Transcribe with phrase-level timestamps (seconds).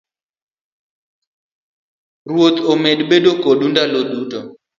[2.29, 4.39] Ruoth obed kodu ndalo duto.